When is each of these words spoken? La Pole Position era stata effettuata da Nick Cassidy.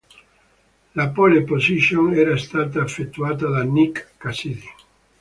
La 0.95 1.09
Pole 1.11 1.43
Position 1.43 2.11
era 2.15 2.35
stata 2.35 2.81
effettuata 2.81 3.47
da 3.49 3.61
Nick 3.63 4.17
Cassidy. 4.17 4.67